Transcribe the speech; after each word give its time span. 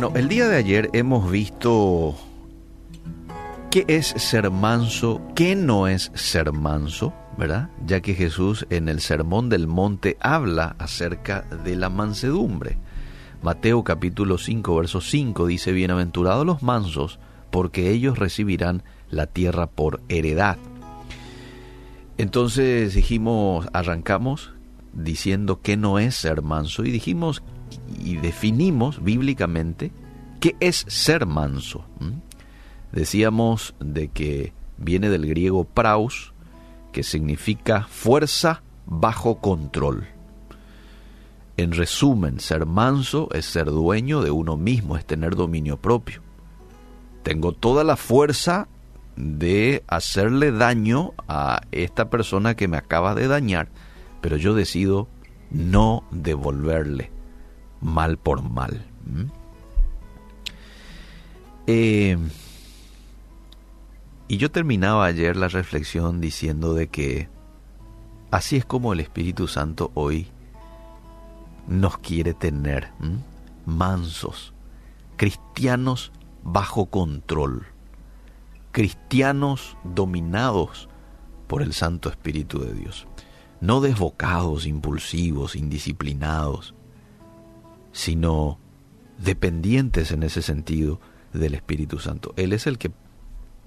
Bueno, 0.00 0.16
el 0.16 0.28
día 0.30 0.48
de 0.48 0.56
ayer 0.56 0.88
hemos 0.94 1.30
visto 1.30 2.16
qué 3.70 3.84
es 3.86 4.06
ser 4.06 4.50
manso, 4.50 5.20
qué 5.34 5.54
no 5.54 5.88
es 5.88 6.10
ser 6.14 6.52
manso, 6.52 7.12
¿verdad? 7.36 7.68
Ya 7.84 8.00
que 8.00 8.14
Jesús 8.14 8.66
en 8.70 8.88
el 8.88 9.02
Sermón 9.02 9.50
del 9.50 9.66
Monte 9.66 10.16
habla 10.18 10.74
acerca 10.78 11.42
de 11.42 11.76
la 11.76 11.90
mansedumbre. 11.90 12.78
Mateo 13.42 13.84
capítulo 13.84 14.38
5, 14.38 14.74
verso 14.74 15.02
5 15.02 15.46
dice, 15.46 15.70
Bienaventurados 15.72 16.46
los 16.46 16.62
mansos, 16.62 17.18
porque 17.50 17.90
ellos 17.90 18.18
recibirán 18.18 18.82
la 19.10 19.26
tierra 19.26 19.66
por 19.66 20.00
heredad. 20.08 20.56
Entonces 22.16 22.94
dijimos, 22.94 23.68
arrancamos 23.74 24.54
diciendo 24.94 25.60
que 25.60 25.76
no 25.76 25.98
es 25.98 26.14
ser 26.14 26.40
manso 26.40 26.86
y 26.86 26.90
dijimos 26.90 27.42
y 27.98 28.16
definimos 28.16 29.02
bíblicamente 29.02 29.92
qué 30.40 30.56
es 30.60 30.84
ser 30.88 31.26
manso. 31.26 31.84
Decíamos 32.92 33.74
de 33.78 34.08
que 34.08 34.52
viene 34.78 35.10
del 35.10 35.26
griego 35.26 35.64
praus, 35.64 36.32
que 36.92 37.02
significa 37.02 37.86
fuerza 37.88 38.62
bajo 38.86 39.40
control. 39.40 40.06
En 41.56 41.72
resumen, 41.72 42.40
ser 42.40 42.66
manso 42.66 43.28
es 43.32 43.44
ser 43.44 43.66
dueño 43.66 44.22
de 44.22 44.30
uno 44.30 44.56
mismo, 44.56 44.96
es 44.96 45.04
tener 45.04 45.36
dominio 45.36 45.76
propio. 45.76 46.22
Tengo 47.22 47.52
toda 47.52 47.84
la 47.84 47.96
fuerza 47.96 48.66
de 49.16 49.84
hacerle 49.86 50.52
daño 50.52 51.12
a 51.28 51.60
esta 51.70 52.08
persona 52.08 52.56
que 52.56 52.66
me 52.66 52.78
acaba 52.78 53.14
de 53.14 53.28
dañar, 53.28 53.68
pero 54.22 54.38
yo 54.38 54.54
decido 54.54 55.06
no 55.50 56.04
devolverle 56.10 57.19
mal 57.80 58.18
por 58.18 58.42
mal. 58.42 58.84
Eh, 61.66 62.16
y 64.28 64.36
yo 64.36 64.50
terminaba 64.50 65.06
ayer 65.06 65.36
la 65.36 65.48
reflexión 65.48 66.20
diciendo 66.20 66.74
de 66.74 66.88
que 66.88 67.28
así 68.30 68.56
es 68.56 68.64
como 68.64 68.92
el 68.92 69.00
Espíritu 69.00 69.48
Santo 69.48 69.90
hoy 69.94 70.28
nos 71.66 71.98
quiere 71.98 72.34
tener, 72.34 72.90
mansos, 73.66 74.52
cristianos 75.16 76.12
bajo 76.42 76.86
control, 76.86 77.66
cristianos 78.72 79.76
dominados 79.84 80.88
por 81.46 81.62
el 81.62 81.72
Santo 81.72 82.08
Espíritu 82.08 82.60
de 82.60 82.72
Dios, 82.72 83.06
no 83.60 83.80
desbocados, 83.80 84.66
impulsivos, 84.66 85.56
indisciplinados, 85.56 86.74
sino 87.92 88.58
dependientes 89.18 90.12
en 90.12 90.22
ese 90.22 90.42
sentido 90.42 91.00
del 91.32 91.54
Espíritu 91.54 91.98
Santo. 91.98 92.32
Él 92.36 92.52
es 92.52 92.66
el 92.66 92.78
que 92.78 92.92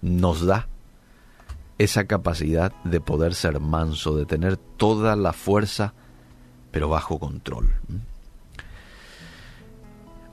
nos 0.01 0.45
da 0.45 0.67
esa 1.77 2.05
capacidad 2.05 2.73
de 2.83 3.01
poder 3.01 3.33
ser 3.33 3.59
manso, 3.59 4.15
de 4.15 4.25
tener 4.25 4.57
toda 4.57 5.15
la 5.15 5.33
fuerza, 5.33 5.93
pero 6.71 6.89
bajo 6.89 7.19
control. 7.19 7.73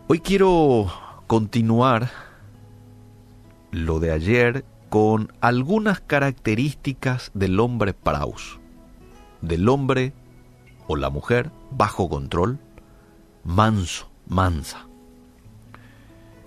Hoy 0.08 0.20
quiero 0.20 0.90
continuar 1.26 2.10
lo 3.70 4.00
de 4.00 4.12
ayer 4.12 4.64
con 4.88 5.32
algunas 5.40 6.00
características 6.00 7.30
del 7.32 7.60
hombre 7.60 7.94
praus, 7.94 8.58
del 9.40 9.68
hombre 9.68 10.12
o 10.88 10.96
la 10.96 11.10
mujer 11.10 11.52
bajo 11.70 12.08
control, 12.08 12.58
manso, 13.44 14.10
mansa. 14.26 14.86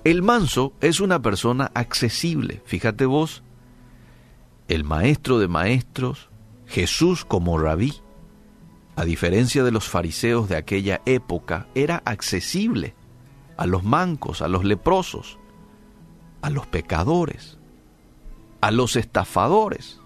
El 0.04 0.22
manso 0.22 0.74
es 0.82 1.00
una 1.00 1.22
persona 1.22 1.72
accesible. 1.74 2.62
Fíjate 2.66 3.06
vos, 3.06 3.44
el 4.68 4.84
maestro 4.84 5.40
de 5.40 5.48
maestros, 5.48 6.30
Jesús 6.68 7.24
como 7.24 7.58
rabí, 7.58 7.94
a 8.96 9.06
diferencia 9.06 9.64
de 9.64 9.72
los 9.72 9.88
fariseos 9.88 10.50
de 10.50 10.58
aquella 10.58 11.02
época, 11.06 11.68
era 11.74 12.02
accesible 12.06 12.96
a 13.58 13.66
los 13.66 13.84
mancos, 13.84 14.42
a 14.42 14.48
los 14.48 14.64
leprosos, 14.64 15.40
a 16.42 16.50
los 16.50 16.68
pecadores, 16.68 17.58
a 18.62 18.72
los 18.72 18.96
estafadores. 18.96 20.00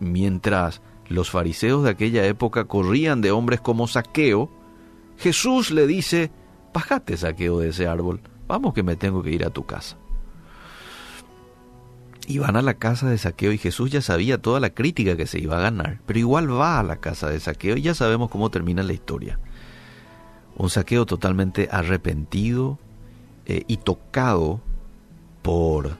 Mientras 0.00 0.82
los 1.08 1.30
fariseos 1.30 1.84
de 1.84 1.90
aquella 1.90 2.26
época 2.26 2.64
corrían 2.66 3.20
de 3.20 3.30
hombres 3.30 3.60
como 3.60 3.86
Saqueo, 3.86 4.50
Jesús 5.18 5.70
le 5.70 5.86
dice, 5.86 6.30
bájate 6.72 7.16
Saqueo 7.16 7.60
de 7.60 7.70
ese 7.70 7.86
árbol, 7.86 8.20
vamos 8.46 8.74
que 8.74 8.82
me 8.82 8.96
tengo 8.96 9.22
que 9.22 9.30
ir 9.30 9.44
a 9.44 9.50
tu 9.50 9.66
casa. 9.66 9.96
Y 12.26 12.38
van 12.38 12.56
a 12.56 12.62
la 12.62 12.74
casa 12.74 13.08
de 13.08 13.16
Saqueo 13.16 13.52
y 13.52 13.58
Jesús 13.58 13.90
ya 13.90 14.02
sabía 14.02 14.40
toda 14.40 14.60
la 14.60 14.70
crítica 14.70 15.16
que 15.16 15.26
se 15.26 15.38
iba 15.38 15.56
a 15.56 15.62
ganar, 15.62 16.00
pero 16.06 16.18
igual 16.18 16.52
va 16.52 16.78
a 16.78 16.82
la 16.82 16.96
casa 16.96 17.28
de 17.30 17.40
Saqueo 17.40 17.76
y 17.76 17.82
ya 17.82 17.94
sabemos 17.94 18.30
cómo 18.30 18.50
termina 18.50 18.82
la 18.82 18.92
historia. 18.92 19.38
Un 20.56 20.68
Saqueo 20.68 21.06
totalmente 21.06 21.68
arrepentido, 21.70 22.78
eh, 23.50 23.64
y 23.66 23.78
tocado 23.78 24.60
por 25.40 25.96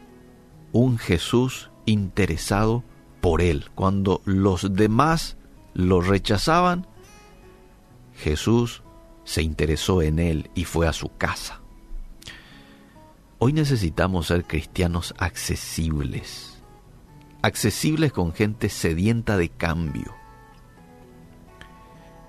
un 0.73 0.99
Jesús 0.99 1.71
interesado 1.87 2.85
por 3.23 3.41
él. 3.41 3.71
Cuando 3.75 4.21
los 4.27 4.75
demás 4.75 5.39
lo 5.73 6.03
rechazaban, 6.03 6.87
Jesús 8.15 8.83
se 9.29 9.43
interesó 9.43 10.01
en 10.01 10.21
él 10.21 10.51
y 10.55 10.65
fue 10.65 10.89
a 10.89 10.95
su 10.95 11.15
casa. 11.19 11.61
Hoy 13.39 13.53
necesitamos 13.53 14.29
ser 14.29 14.45
cristianos 14.45 15.15
accesibles, 15.19 16.63
accesibles 17.43 18.11
con 18.11 18.33
gente 18.33 18.71
sedienta 18.71 19.37
de 19.37 19.51
cambio, 19.51 20.15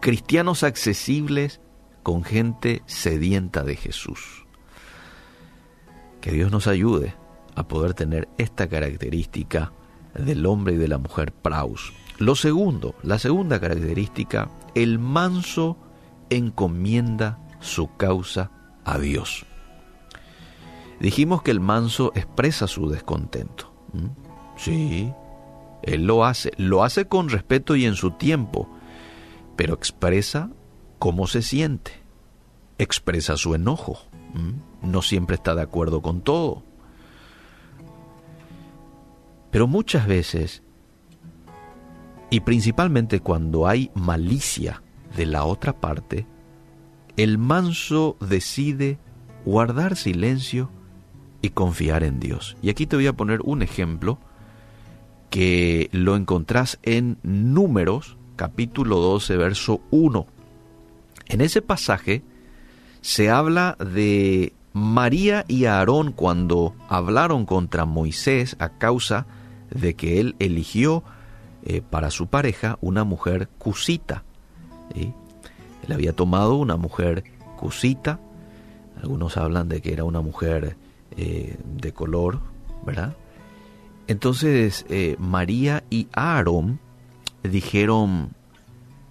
cristianos 0.01 0.63
accesibles 0.63 1.61
con 2.03 2.25
gente 2.25 2.83
sedienta 2.85 3.63
de 3.63 3.77
Jesús. 3.77 4.45
Que 6.19 6.33
Dios 6.33 6.51
nos 6.51 6.67
ayude 6.67 7.15
a 7.55 7.65
poder 7.65 7.93
tener 7.93 8.27
esta 8.37 8.67
característica 8.67 9.71
del 10.15 10.45
hombre 10.45 10.73
y 10.73 10.77
de 10.77 10.89
la 10.89 10.97
mujer 10.97 11.31
praus. 11.31 11.93
Lo 12.17 12.35
segundo, 12.35 12.93
la 13.03 13.19
segunda 13.19 13.61
característica, 13.61 14.49
el 14.75 14.99
manso 14.99 15.77
encomienda 16.29 17.39
su 17.59 17.95
causa 17.97 18.51
a 18.85 18.97
Dios. 18.97 19.45
Dijimos 20.99 21.41
que 21.41 21.51
el 21.51 21.59
manso 21.59 22.11
expresa 22.15 22.67
su 22.67 22.89
descontento. 22.89 23.73
¿Mm? 23.93 24.07
Sí, 24.57 25.13
él 25.83 26.05
lo 26.05 26.25
hace, 26.25 26.51
lo 26.57 26.83
hace 26.83 27.05
con 27.05 27.29
respeto 27.29 27.75
y 27.75 27.85
en 27.85 27.95
su 27.95 28.11
tiempo, 28.11 28.69
pero 29.55 29.73
expresa 29.73 30.49
cómo 30.99 31.27
se 31.27 31.41
siente, 31.41 31.91
expresa 32.77 33.37
su 33.37 33.55
enojo. 33.55 33.99
¿Mm? 34.33 34.69
no 34.81 35.01
siempre 35.01 35.35
está 35.35 35.55
de 35.55 35.61
acuerdo 35.61 36.01
con 36.01 36.21
todo. 36.21 36.63
Pero 39.51 39.67
muchas 39.67 40.07
veces, 40.07 40.63
y 42.29 42.41
principalmente 42.41 43.19
cuando 43.19 43.67
hay 43.67 43.91
malicia 43.95 44.83
de 45.15 45.25
la 45.25 45.43
otra 45.45 45.73
parte, 45.73 46.25
el 47.17 47.37
manso 47.37 48.17
decide 48.19 48.97
guardar 49.45 49.95
silencio 49.95 50.69
y 51.41 51.49
confiar 51.49 52.03
en 52.03 52.19
Dios. 52.19 52.57
Y 52.61 52.69
aquí 52.69 52.85
te 52.85 52.95
voy 52.95 53.07
a 53.07 53.13
poner 53.13 53.41
un 53.43 53.61
ejemplo 53.61 54.19
que 55.29 55.89
lo 55.91 56.15
encontrás 56.15 56.79
en 56.83 57.17
Números, 57.23 58.17
capítulo 58.35 58.99
12, 58.99 59.37
verso 59.37 59.81
1. 59.91 60.27
En 61.27 61.41
ese 61.41 61.61
pasaje 61.61 62.23
se 63.01 63.29
habla 63.29 63.77
de 63.79 64.53
María 64.73 65.45
y 65.47 65.65
Aarón 65.65 66.11
cuando 66.11 66.73
hablaron 66.89 67.45
contra 67.45 67.85
Moisés 67.85 68.55
a 68.59 68.77
causa 68.77 69.27
de 69.69 69.95
que 69.95 70.19
él 70.19 70.35
eligió 70.39 71.03
eh, 71.63 71.81
para 71.87 72.11
su 72.11 72.27
pareja 72.27 72.77
una 72.81 73.03
mujer 73.03 73.49
cusita. 73.57 74.23
Él 74.95 75.91
había 75.91 76.13
tomado 76.13 76.55
una 76.55 76.77
mujer 76.77 77.23
cusita, 77.57 78.19
algunos 79.01 79.37
hablan 79.37 79.69
de 79.69 79.81
que 79.81 79.93
era 79.93 80.03
una 80.03 80.21
mujer 80.21 80.75
eh, 81.17 81.57
de 81.77 81.93
color, 81.93 82.39
¿verdad? 82.85 83.15
Entonces 84.07 84.85
eh, 84.89 85.15
María 85.19 85.83
y 85.89 86.07
Aarón 86.13 86.79
dijeron, 87.43 88.31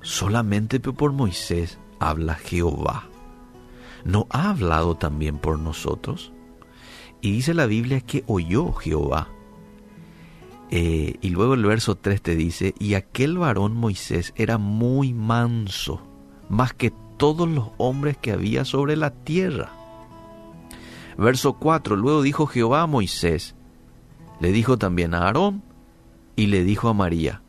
solamente 0.02 0.80
por 0.80 1.12
Moisés 1.12 1.78
habla 2.00 2.34
Jehová. 2.34 3.08
¿no 4.04 4.26
ha 4.30 4.50
hablado 4.50 4.96
también 4.96 5.38
por 5.38 5.58
nosotros? 5.58 6.32
Y 7.20 7.32
dice 7.32 7.54
la 7.54 7.66
Biblia 7.66 8.00
que 8.00 8.24
oyó 8.26 8.72
Jehová. 8.72 9.28
Eh, 10.70 11.16
y 11.20 11.30
luego 11.30 11.54
el 11.54 11.64
verso 11.64 11.96
3 11.96 12.20
te 12.20 12.36
dice, 12.36 12.74
y 12.78 12.94
aquel 12.94 13.38
varón 13.38 13.74
Moisés 13.74 14.34
era 14.36 14.58
muy 14.58 15.14
manso, 15.14 16.02
más 16.48 16.74
que 16.74 16.92
todos 17.16 17.48
los 17.48 17.70
hombres 17.78 18.16
que 18.18 18.32
había 18.32 18.64
sobre 18.64 18.96
la 18.96 19.10
tierra. 19.10 19.72
Verso 21.16 21.54
4, 21.54 21.96
luego 21.96 22.22
dijo 22.22 22.46
Jehová 22.46 22.82
a 22.82 22.86
Moisés, 22.86 23.54
le 24.40 24.52
dijo 24.52 24.78
también 24.78 25.14
a 25.14 25.24
Aarón 25.24 25.62
y 26.36 26.46
le 26.46 26.62
dijo 26.62 26.88
a 26.88 26.94
María, 26.94 27.42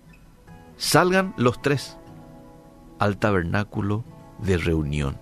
salgan 0.78 1.34
los 1.38 1.62
tres 1.62 1.98
al 3.00 3.18
tabernáculo 3.18 4.04
de 4.40 4.58
reunión. 4.58 5.18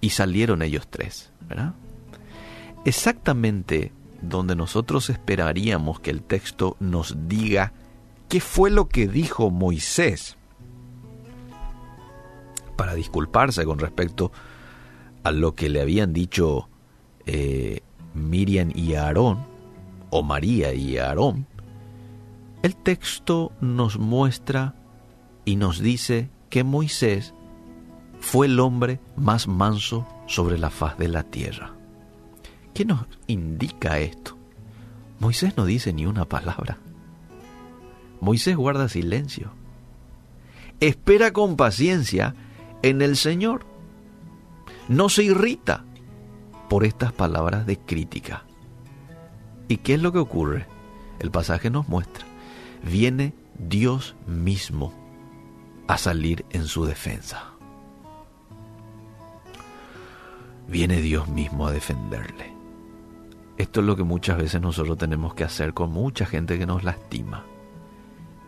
Y 0.00 0.10
salieron 0.10 0.60
ellos 0.60 0.86
tres, 0.88 1.32
¿verdad? 1.48 1.72
Exactamente 2.84 3.92
donde 4.28 4.56
nosotros 4.56 5.10
esperaríamos 5.10 6.00
que 6.00 6.10
el 6.10 6.22
texto 6.22 6.76
nos 6.80 7.28
diga 7.28 7.72
qué 8.28 8.40
fue 8.40 8.70
lo 8.70 8.88
que 8.88 9.06
dijo 9.08 9.50
Moisés 9.50 10.36
para 12.76 12.94
disculparse 12.94 13.64
con 13.64 13.78
respecto 13.78 14.32
a 15.22 15.30
lo 15.30 15.54
que 15.54 15.68
le 15.68 15.80
habían 15.80 16.12
dicho 16.12 16.68
eh, 17.26 17.80
Miriam 18.14 18.70
y 18.74 18.94
Aarón, 18.94 19.46
o 20.10 20.22
María 20.22 20.74
y 20.74 20.98
Aarón, 20.98 21.46
el 22.62 22.76
texto 22.76 23.52
nos 23.60 23.98
muestra 23.98 24.74
y 25.44 25.56
nos 25.56 25.80
dice 25.80 26.30
que 26.50 26.64
Moisés 26.64 27.34
fue 28.20 28.46
el 28.46 28.60
hombre 28.60 29.00
más 29.16 29.48
manso 29.48 30.06
sobre 30.26 30.58
la 30.58 30.70
faz 30.70 30.96
de 30.96 31.08
la 31.08 31.24
tierra. 31.24 31.73
¿Qué 32.74 32.84
nos 32.84 33.06
indica 33.28 33.98
esto? 33.98 34.36
Moisés 35.20 35.56
no 35.56 35.64
dice 35.64 35.92
ni 35.92 36.06
una 36.06 36.24
palabra. 36.24 36.78
Moisés 38.20 38.56
guarda 38.56 38.88
silencio. 38.88 39.52
Espera 40.80 41.32
con 41.32 41.56
paciencia 41.56 42.34
en 42.82 43.00
el 43.00 43.16
Señor. 43.16 43.64
No 44.88 45.08
se 45.08 45.22
irrita 45.22 45.84
por 46.68 46.84
estas 46.84 47.12
palabras 47.12 47.64
de 47.64 47.78
crítica. 47.78 48.42
¿Y 49.68 49.78
qué 49.78 49.94
es 49.94 50.02
lo 50.02 50.12
que 50.12 50.18
ocurre? 50.18 50.66
El 51.20 51.30
pasaje 51.30 51.70
nos 51.70 51.88
muestra. 51.88 52.24
Viene 52.82 53.34
Dios 53.56 54.16
mismo 54.26 54.92
a 55.86 55.96
salir 55.96 56.44
en 56.50 56.66
su 56.66 56.84
defensa. 56.84 57.52
Viene 60.66 61.00
Dios 61.00 61.28
mismo 61.28 61.66
a 61.66 61.72
defenderle. 61.72 62.53
Esto 63.56 63.80
es 63.80 63.86
lo 63.86 63.96
que 63.96 64.02
muchas 64.02 64.36
veces 64.36 64.60
nosotros 64.60 64.98
tenemos 64.98 65.34
que 65.34 65.44
hacer 65.44 65.74
con 65.74 65.90
mucha 65.90 66.26
gente 66.26 66.58
que 66.58 66.66
nos 66.66 66.82
lastima. 66.82 67.44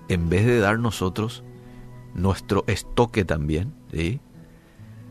En 0.09 0.29
vez 0.29 0.47
de 0.47 0.59
dar 0.59 0.79
nosotros 0.79 1.45
nuestro 2.15 2.65
estoque 2.67 3.25
también, 3.25 3.75
¿sí? 3.93 4.21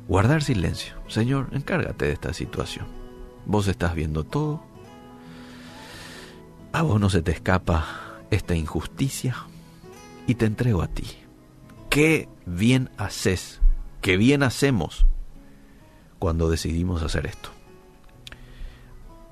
guardar 0.07 0.43
silencio. 0.43 0.95
Señor, 1.07 1.49
encárgate 1.53 2.05
de 2.05 2.11
esta 2.11 2.33
situación. 2.33 2.87
Vos 3.45 3.67
estás 3.67 3.95
viendo 3.95 4.23
todo. 4.23 4.61
A 6.73 6.81
vos 6.81 6.99
no 6.99 7.09
se 7.09 7.21
te 7.21 7.31
escapa 7.31 7.85
esta 8.31 8.55
injusticia 8.55 9.35
y 10.27 10.35
te 10.35 10.45
entrego 10.45 10.81
a 10.81 10.87
ti. 10.87 11.05
Qué 11.89 12.27
bien 12.45 12.89
haces, 12.97 13.61
qué 14.01 14.17
bien 14.17 14.43
hacemos 14.43 15.05
cuando 16.19 16.49
decidimos 16.49 17.01
hacer 17.01 17.27
esto. 17.27 17.54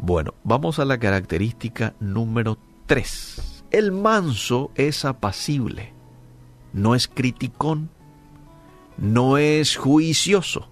Bueno, 0.05 0.33
vamos 0.43 0.79
a 0.79 0.85
la 0.85 0.97
característica 0.97 1.95
número 2.01 2.57
3. 2.87 3.63
El 3.71 3.93
manso 3.93 4.69
es 4.75 5.05
apacible, 5.05 5.93
no 6.73 6.93
es 6.93 7.07
criticón, 7.07 7.89
no 8.97 9.37
es 9.37 9.77
juicioso. 9.77 10.67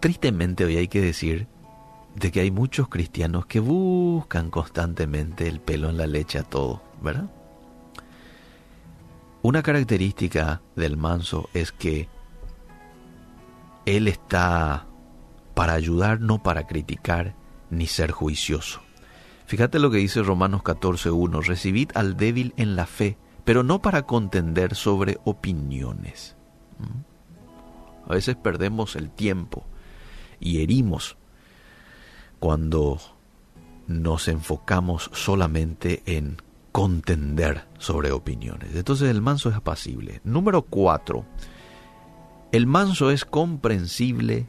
Tristemente 0.00 0.64
hoy 0.64 0.78
hay 0.78 0.88
que 0.88 1.00
decir 1.00 1.46
de 2.16 2.32
que 2.32 2.40
hay 2.40 2.50
muchos 2.50 2.88
cristianos 2.88 3.46
que 3.46 3.60
buscan 3.60 4.50
constantemente 4.50 5.46
el 5.46 5.60
pelo 5.60 5.90
en 5.90 5.96
la 5.96 6.08
leche 6.08 6.40
a 6.40 6.42
todo, 6.42 6.82
¿verdad? 7.00 7.30
Una 9.42 9.62
característica 9.62 10.60
del 10.74 10.96
manso 10.96 11.48
es 11.54 11.70
que 11.70 12.08
él 13.84 14.08
está 14.08 14.85
para 15.56 15.72
ayudar, 15.72 16.20
no 16.20 16.42
para 16.42 16.66
criticar 16.66 17.34
ni 17.70 17.86
ser 17.86 18.10
juicioso. 18.10 18.82
Fíjate 19.46 19.78
lo 19.78 19.90
que 19.90 19.96
dice 19.96 20.22
Romanos 20.22 20.60
14.1, 20.60 21.46
recibid 21.46 21.92
al 21.94 22.18
débil 22.18 22.52
en 22.58 22.76
la 22.76 22.84
fe, 22.84 23.16
pero 23.46 23.62
no 23.62 23.80
para 23.80 24.02
contender 24.02 24.74
sobre 24.74 25.16
opiniones. 25.24 26.36
¿Mm? 26.78 28.10
A 28.10 28.14
veces 28.14 28.36
perdemos 28.36 28.96
el 28.96 29.08
tiempo 29.08 29.64
y 30.40 30.60
herimos 30.60 31.16
cuando 32.38 33.00
nos 33.86 34.28
enfocamos 34.28 35.10
solamente 35.14 36.02
en 36.04 36.36
contender 36.70 37.64
sobre 37.78 38.12
opiniones. 38.12 38.74
Entonces 38.74 39.08
el 39.08 39.22
manso 39.22 39.48
es 39.48 39.56
apacible. 39.56 40.20
Número 40.22 40.60
4. 40.60 41.24
El 42.52 42.66
manso 42.66 43.10
es 43.10 43.24
comprensible 43.24 44.46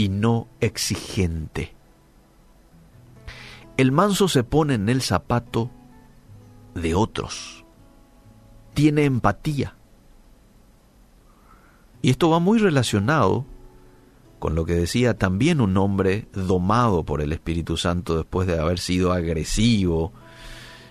y 0.00 0.08
no 0.08 0.48
exigente. 0.60 1.74
El 3.76 3.92
manso 3.92 4.28
se 4.28 4.44
pone 4.44 4.72
en 4.72 4.88
el 4.88 5.02
zapato 5.02 5.70
de 6.74 6.94
otros. 6.94 7.66
Tiene 8.72 9.04
empatía. 9.04 9.76
Y 12.00 12.08
esto 12.08 12.30
va 12.30 12.38
muy 12.38 12.58
relacionado 12.58 13.44
con 14.38 14.54
lo 14.54 14.64
que 14.64 14.72
decía 14.72 15.18
también 15.18 15.60
un 15.60 15.76
hombre 15.76 16.28
domado 16.32 17.04
por 17.04 17.20
el 17.20 17.30
Espíritu 17.34 17.76
Santo 17.76 18.16
después 18.16 18.46
de 18.46 18.58
haber 18.58 18.78
sido 18.78 19.12
agresivo, 19.12 20.14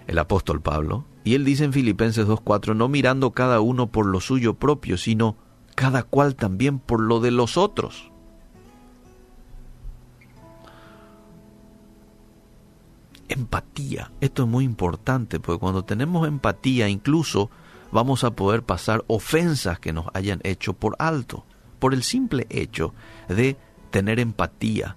el 0.05 0.19
apóstol 0.19 0.61
Pablo. 0.61 1.05
Y 1.23 1.33
él 1.33 1.45
dice 1.45 1.63
en 1.63 1.73
Filipenses 1.73 2.27
2.4, 2.27 2.75
no 2.75 2.89
mirando 2.89 3.31
cada 3.31 3.59
uno 3.59 3.87
por 3.87 4.05
lo 4.05 4.19
suyo 4.19 4.53
propio, 4.53 4.97
sino 4.99 5.35
cada 5.73 6.03
cual 6.03 6.35
también 6.35 6.77
por 6.77 7.01
lo 7.01 7.19
de 7.19 7.31
los 7.31 7.57
otros. 7.57 8.11
Empatía. 13.29 14.11
Esto 14.19 14.43
es 14.43 14.49
muy 14.49 14.65
importante 14.65 15.39
porque 15.39 15.59
cuando 15.59 15.85
tenemos 15.85 16.27
empatía 16.27 16.89
incluso 16.89 17.49
vamos 17.91 18.23
a 18.23 18.31
poder 18.31 18.63
pasar 18.63 19.03
ofensas 19.07 19.79
que 19.79 19.93
nos 19.93 20.07
hayan 20.13 20.39
hecho 20.43 20.73
por 20.73 20.95
alto, 20.99 21.45
por 21.79 21.93
el 21.93 22.03
simple 22.03 22.45
hecho 22.49 22.93
de 23.27 23.57
tener 23.91 24.19
empatía 24.19 24.95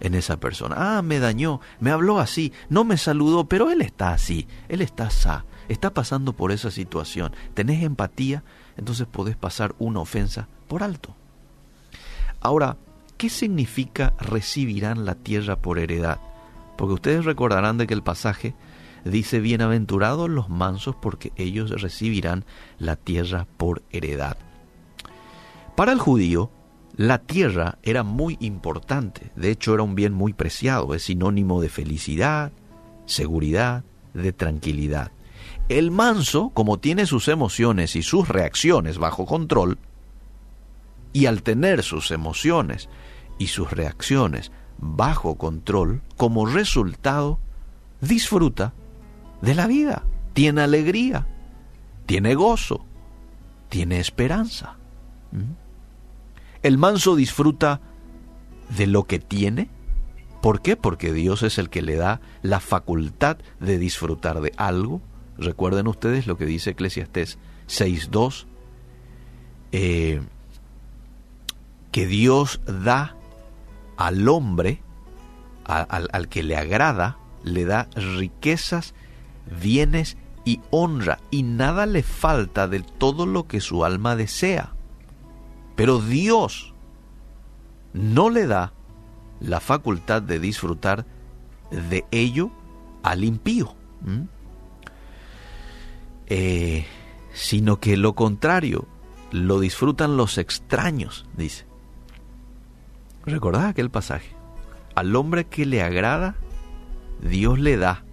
en 0.00 0.14
esa 0.14 0.38
persona. 0.38 0.76
Ah, 0.78 1.02
me 1.02 1.18
dañó, 1.18 1.60
me 1.80 1.90
habló 1.90 2.18
así, 2.18 2.52
no 2.68 2.84
me 2.84 2.96
saludó, 2.96 3.48
pero 3.48 3.70
él 3.70 3.82
está 3.82 4.12
así, 4.12 4.46
él 4.68 4.80
está 4.80 5.10
sa, 5.10 5.44
está 5.68 5.92
pasando 5.92 6.32
por 6.32 6.52
esa 6.52 6.70
situación. 6.70 7.34
Tenés 7.54 7.82
empatía, 7.82 8.44
entonces 8.76 9.06
podés 9.06 9.36
pasar 9.36 9.74
una 9.78 10.00
ofensa 10.00 10.48
por 10.68 10.82
alto. 10.82 11.14
Ahora, 12.40 12.76
¿qué 13.16 13.28
significa 13.28 14.14
recibirán 14.18 15.04
la 15.04 15.14
tierra 15.14 15.56
por 15.56 15.78
heredad? 15.78 16.20
Porque 16.76 16.94
ustedes 16.94 17.24
recordarán 17.24 17.78
de 17.78 17.86
que 17.86 17.94
el 17.94 18.02
pasaje 18.02 18.54
dice, 19.04 19.40
bienaventurados 19.40 20.28
los 20.28 20.48
mansos 20.48 20.96
porque 20.96 21.32
ellos 21.36 21.70
recibirán 21.80 22.44
la 22.78 22.96
tierra 22.96 23.46
por 23.56 23.82
heredad. 23.90 24.36
Para 25.76 25.92
el 25.92 25.98
judío, 25.98 26.50
la 26.96 27.18
tierra 27.18 27.78
era 27.82 28.02
muy 28.02 28.38
importante, 28.40 29.30
de 29.36 29.50
hecho 29.50 29.74
era 29.74 29.82
un 29.82 29.94
bien 29.94 30.12
muy 30.12 30.32
preciado, 30.32 30.94
es 30.94 31.04
sinónimo 31.04 31.60
de 31.60 31.68
felicidad, 31.68 32.52
seguridad, 33.04 33.84
de 34.14 34.32
tranquilidad. 34.32 35.12
El 35.68 35.90
manso, 35.90 36.50
como 36.54 36.78
tiene 36.78 37.06
sus 37.06 37.28
emociones 37.28 37.96
y 37.96 38.02
sus 38.02 38.28
reacciones 38.28 38.98
bajo 38.98 39.26
control, 39.26 39.78
y 41.12 41.26
al 41.26 41.42
tener 41.42 41.82
sus 41.82 42.10
emociones 42.10 42.88
y 43.38 43.48
sus 43.48 43.70
reacciones 43.70 44.52
bajo 44.78 45.36
control, 45.36 46.02
como 46.16 46.46
resultado, 46.46 47.38
disfruta 48.00 48.72
de 49.42 49.54
la 49.54 49.66
vida, 49.66 50.04
tiene 50.32 50.62
alegría, 50.62 51.26
tiene 52.06 52.34
gozo, 52.34 52.84
tiene 53.68 54.00
esperanza. 54.00 54.76
¿Mm? 55.32 55.52
El 56.62 56.78
manso 56.78 57.16
disfruta 57.16 57.80
de 58.76 58.86
lo 58.86 59.04
que 59.04 59.18
tiene. 59.18 59.68
¿Por 60.42 60.62
qué? 60.62 60.76
Porque 60.76 61.12
Dios 61.12 61.42
es 61.42 61.58
el 61.58 61.70
que 61.70 61.82
le 61.82 61.96
da 61.96 62.20
la 62.42 62.60
facultad 62.60 63.38
de 63.60 63.78
disfrutar 63.78 64.40
de 64.40 64.52
algo. 64.56 65.00
Recuerden 65.38 65.86
ustedes 65.86 66.26
lo 66.26 66.36
que 66.36 66.46
dice 66.46 66.70
Eclesiastés 66.70 67.38
6.2, 67.68 68.46
eh, 69.72 70.22
que 71.92 72.06
Dios 72.06 72.60
da 72.66 73.15
al 73.96 74.28
hombre, 74.28 74.82
al, 75.64 76.28
que 76.28 76.42
le 76.42 76.56
agrada, 76.56 77.18
le 77.42 77.64
da 77.64 77.88
riquezas, 77.94 78.94
bienes 79.60 80.16
y 80.44 80.60
honra, 80.70 81.18
y 81.30 81.42
nada 81.42 81.86
le 81.86 82.02
falta 82.02 82.68
de 82.68 82.80
todo 82.80 83.26
lo 83.26 83.46
que 83.46 83.60
su 83.60 83.84
alma 83.84 84.16
desea. 84.16 84.72
Pero 85.74 85.98
Dios 86.00 86.74
no 87.92 88.30
le 88.30 88.46
da 88.46 88.72
la 89.40 89.60
facultad 89.60 90.22
de 90.22 90.38
disfrutar 90.38 91.04
de 91.70 92.04
ello 92.10 92.50
al 93.02 93.24
impío, 93.24 93.74
eh, 96.26 96.86
sino 97.32 97.80
que 97.80 97.96
lo 97.96 98.14
contrario, 98.14 98.86
lo 99.30 99.60
disfrutan 99.60 100.16
los 100.16 100.38
extraños, 100.38 101.26
dice. 101.36 101.66
¿Recordás 103.26 103.64
aquel 103.64 103.90
pasaje? 103.90 104.34
Al 104.94 105.14
hombre 105.16 105.46
que 105.46 105.66
le 105.66 105.82
agrada, 105.82 106.36
Dios 107.20 107.58
le 107.58 107.76
da 107.76 108.04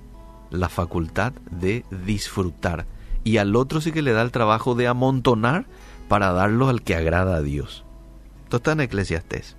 la 0.49 0.69
facultad 0.69 1.33
de 1.51 1.85
disfrutar 2.05 2.85
y 3.23 3.37
al 3.37 3.55
otro 3.55 3.79
sí 3.79 3.91
que 3.91 4.01
le 4.01 4.11
da 4.11 4.21
el 4.21 4.31
trabajo 4.31 4.75
de 4.75 4.87
amontonar 4.87 5.65
para 6.07 6.33
darlo 6.33 6.67
al 6.67 6.81
que 6.81 6.95
agrada 6.95 7.35
a 7.35 7.41
Dios. 7.41 7.85
Esto 8.43 8.57
está 8.57 8.73
en 8.73 8.81
Eclesiastés. 8.81 9.55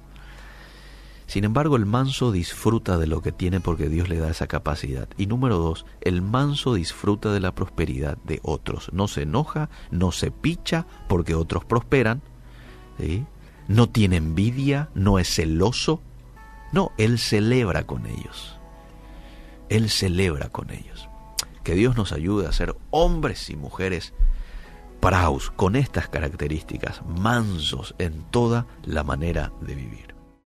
Sin 1.27 1.45
embargo, 1.45 1.77
el 1.77 1.87
manso 1.87 2.33
disfruta 2.33 2.99
de 2.99 3.07
lo 3.07 3.23
que 3.23 3.33
tiene 3.33 3.61
porque 3.61 3.89
Dios 3.89 4.09
le 4.09 4.19
da 4.19 4.31
esa 4.31 4.47
capacidad. 4.47 5.09
Y 5.17 5.27
número 5.27 5.57
dos, 5.57 5.87
el 6.03 6.21
manso 6.21 6.75
disfruta 6.75 7.33
de 7.33 7.41
la 7.41 7.55
prosperidad 7.55 8.19
de 8.25 8.41
otros. 8.43 8.91
No 8.93 9.09
se 9.09 9.23
enoja, 9.23 9.71
no 9.91 10.13
se 10.13 10.31
picha 10.31 10.87
porque 11.09 11.35
otros 11.35 11.65
prosperan. 11.65 12.21
No 13.69 13.89
tiene 13.89 14.17
envidia, 14.17 14.91
no 14.95 15.19
es 15.19 15.29
celoso. 15.35 16.01
No, 16.73 16.93
él 16.99 17.19
celebra 17.19 17.85
con 17.85 18.07
ellos. 18.07 18.59
Él 19.69 19.91
celebra 19.91 20.49
con 20.49 20.71
ellos. 20.71 21.09
Que 21.63 21.75
Dios 21.75 21.97
nos 21.97 22.13
ayude 22.13 22.47
a 22.47 22.53
ser 22.53 22.77
hombres 22.91 23.49
y 23.49 23.57
mujeres 23.57 24.13
praus 25.01 25.51
con 25.51 25.77
estas 25.77 26.09
características, 26.09 27.03
mansos 27.07 27.95
en 27.99 28.23
toda 28.31 28.67
la 28.85 29.05
manera 29.05 29.53
de 29.61 29.75
vivir. 29.75 30.14